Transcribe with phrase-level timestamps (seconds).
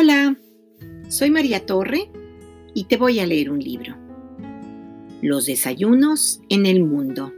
[0.00, 0.36] Hola,
[1.08, 2.08] soy María Torre
[2.72, 3.96] y te voy a leer un libro.
[5.22, 7.32] Los desayunos en el mundo.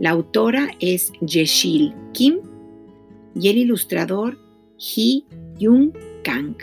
[0.00, 2.40] La autora es Yeshil Kim
[3.36, 4.36] y el ilustrador
[4.78, 5.26] Hee
[5.60, 5.92] Jung
[6.24, 6.56] Kang.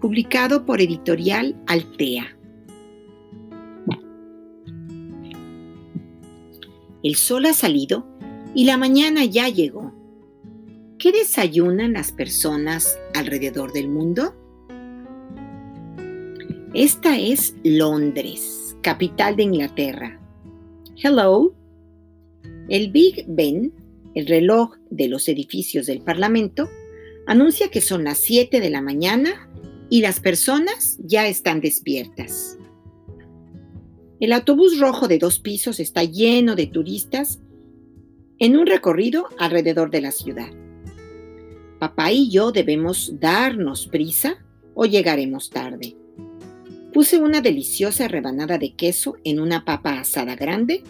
[0.00, 2.36] Publicado por Editorial Altea.
[7.04, 8.08] El sol ha salido
[8.56, 9.89] y la mañana ya llegó.
[11.00, 14.34] ¿Qué desayunan las personas alrededor del mundo?
[16.74, 20.20] Esta es Londres, capital de Inglaterra.
[21.02, 21.54] Hello.
[22.68, 23.72] El Big Ben,
[24.14, 26.68] el reloj de los edificios del Parlamento,
[27.26, 29.50] anuncia que son las 7 de la mañana
[29.88, 32.58] y las personas ya están despiertas.
[34.20, 37.40] El autobús rojo de dos pisos está lleno de turistas
[38.38, 40.50] en un recorrido alrededor de la ciudad.
[41.80, 44.34] Papá y yo debemos darnos prisa
[44.74, 45.96] o llegaremos tarde.
[46.92, 50.84] Puse una deliciosa rebanada de queso en una papa asada grande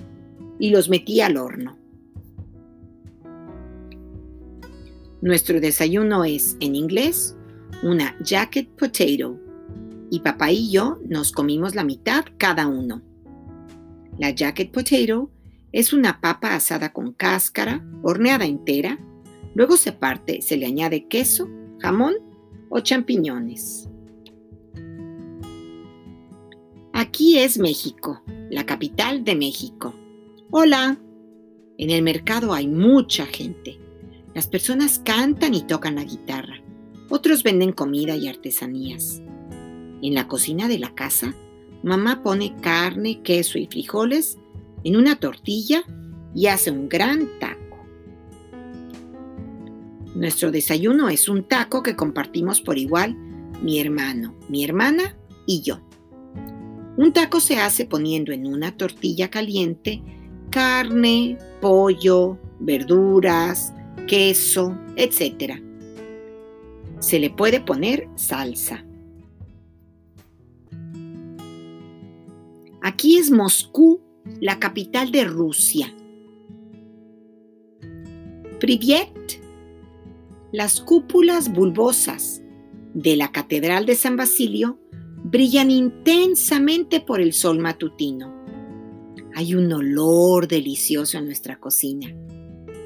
[0.59, 1.79] y los metí al horno.
[5.23, 7.37] Nuestro desayuno es, en inglés,
[7.85, 9.39] una jacket potato
[10.11, 13.01] y papá y yo nos comimos la mitad cada uno.
[14.19, 15.31] La jacket potato
[15.71, 18.99] es una papa asada con cáscara, horneada entera,
[19.55, 21.49] Luego se parte, se le añade queso,
[21.79, 22.15] jamón
[22.69, 23.89] o champiñones.
[26.93, 29.95] Aquí es México, la capital de México.
[30.51, 30.99] Hola.
[31.79, 33.79] En el mercado hay mucha gente.
[34.35, 36.63] Las personas cantan y tocan la guitarra.
[37.09, 39.23] Otros venden comida y artesanías.
[40.03, 41.35] En la cocina de la casa,
[41.83, 44.39] mamá pone carne, queso y frijoles
[44.85, 45.83] en una tortilla
[46.35, 47.50] y hace un gran taco.
[50.21, 53.17] Nuestro desayuno es un taco que compartimos por igual
[53.63, 55.17] mi hermano, mi hermana
[55.47, 55.81] y yo.
[56.99, 60.03] Un taco se hace poniendo en una tortilla caliente
[60.51, 63.73] carne, pollo, verduras,
[64.07, 65.55] queso, etc.
[66.99, 68.85] Se le puede poner salsa.
[72.83, 74.03] Aquí es Moscú,
[74.39, 75.95] la capital de Rusia.
[78.59, 79.40] Privet
[80.53, 82.43] las cúpulas bulbosas
[82.95, 84.79] de la Catedral de San Basilio
[85.23, 88.35] brillan intensamente por el sol matutino.
[89.35, 92.09] Hay un olor delicioso en nuestra cocina.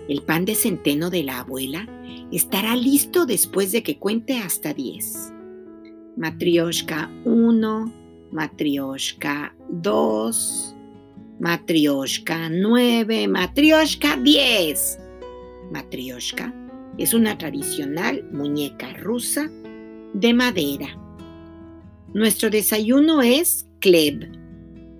[0.08, 1.88] El pan de centeno de la abuela
[2.30, 5.32] estará listo después de que cuente hasta 10.
[6.16, 7.92] Matrioshka 1,
[8.30, 10.76] Matrioshka 2,
[11.40, 14.98] Matrioshka 9, Matrioshka 10.
[15.72, 16.63] Matrioshka
[16.98, 19.50] es una tradicional muñeca rusa
[20.12, 20.98] de madera.
[22.12, 24.30] Nuestro desayuno es kleb.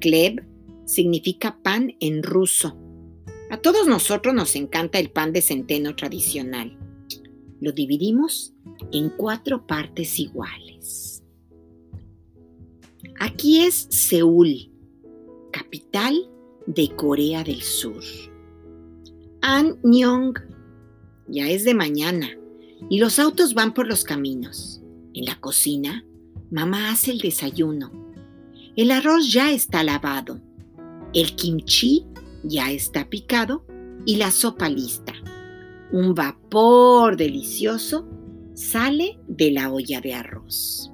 [0.00, 0.44] Kleb
[0.84, 2.76] significa pan en ruso.
[3.50, 6.76] A todos nosotros nos encanta el pan de centeno tradicional.
[7.60, 8.52] Lo dividimos
[8.92, 11.22] en cuatro partes iguales.
[13.20, 14.72] Aquí es Seúl,
[15.52, 16.28] capital
[16.66, 18.02] de Corea del Sur.
[19.40, 20.34] Anyong
[21.28, 22.28] ya es de mañana
[22.90, 24.80] y los autos van por los caminos.
[25.14, 26.04] En la cocina,
[26.50, 27.92] mamá hace el desayuno.
[28.76, 30.40] El arroz ya está lavado.
[31.12, 32.04] El kimchi
[32.42, 33.64] ya está picado
[34.04, 35.12] y la sopa lista.
[35.92, 38.08] Un vapor delicioso
[38.54, 40.90] sale de la olla de arroz.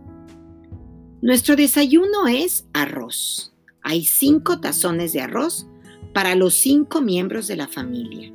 [1.23, 3.53] Nuestro desayuno es arroz.
[3.83, 5.67] Hay cinco tazones de arroz
[6.13, 8.33] para los cinco miembros de la familia.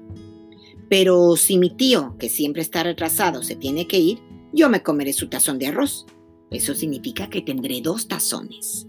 [0.97, 4.19] Pero si mi tío, que siempre está retrasado, se tiene que ir,
[4.53, 6.05] yo me comeré su tazón de arroz.
[6.51, 8.87] Eso significa que tendré dos tazones.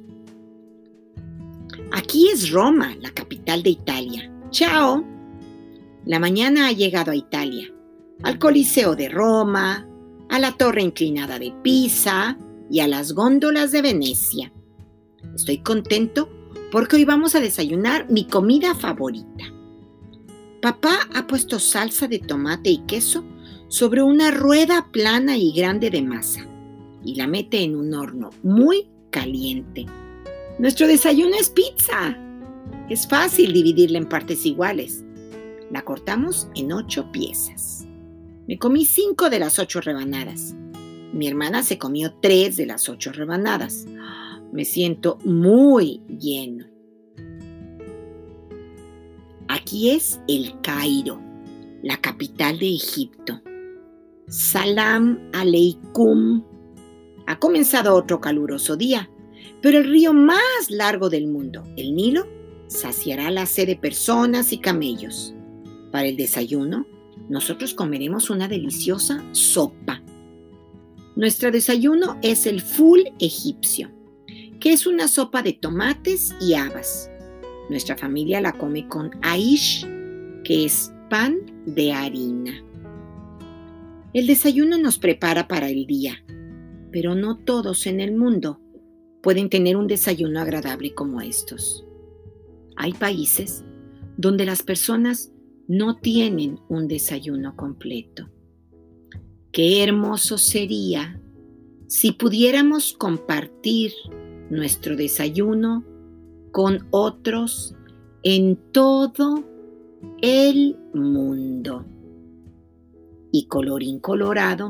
[1.91, 4.33] Aquí es Roma, la capital de Italia.
[4.51, 5.05] ¡Chao!
[6.05, 7.75] La mañana ha llegado a Italia,
[8.23, 9.89] al Coliseo de Roma,
[10.29, 12.39] a la torre inclinada de Pisa
[12.71, 14.53] y a las góndolas de Venecia.
[15.35, 16.31] Estoy contento
[16.71, 19.56] porque hoy vamos a desayunar mi comida favorita.
[20.67, 23.25] Papá ha puesto salsa de tomate y queso
[23.69, 26.45] sobre una rueda plana y grande de masa
[27.05, 29.87] y la mete en un horno muy caliente.
[30.59, 32.19] Nuestro desayuno es pizza.
[32.91, 35.05] Es fácil dividirla en partes iguales.
[35.71, 37.87] La cortamos en ocho piezas.
[38.49, 40.57] Me comí cinco de las ocho rebanadas.
[41.13, 43.87] Mi hermana se comió tres de las ocho rebanadas.
[44.53, 46.76] Me siento muy lleno.
[49.57, 51.19] Aquí es el Cairo,
[51.83, 53.41] la capital de Egipto.
[54.29, 56.45] Salam aleikum.
[57.27, 59.09] Ha comenzado otro caluroso día,
[59.63, 62.27] pero el río más largo del mundo, el Nilo,
[62.67, 65.35] saciará la sed de personas y camellos.
[65.91, 66.87] Para el desayuno,
[67.31, 70.03] nosotros comeremos una deliciosa sopa.
[71.17, 73.91] Nuestro desayuno es el full egipcio,
[74.61, 77.11] que es una sopa de tomates y habas.
[77.69, 79.87] Nuestra familia la come con aish,
[80.45, 82.53] que es pan de harina.
[84.13, 86.25] El desayuno nos prepara para el día,
[86.93, 88.61] pero no todos en el mundo
[89.23, 91.85] pueden tener un desayuno agradable como estos.
[92.77, 93.65] Hay países
[94.17, 95.33] donde las personas
[95.67, 98.31] no tienen un desayuno completo.
[99.51, 101.21] Qué hermoso sería
[101.89, 103.93] si pudiéramos compartir
[104.51, 105.85] nuestro desayuno
[106.53, 107.75] con otros
[108.23, 109.45] en todo
[110.23, 111.85] el mundo.
[113.33, 114.69] Y colorín colorado,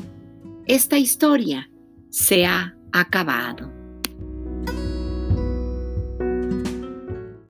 [0.66, 1.70] esta historia
[2.10, 3.75] se ha acabado.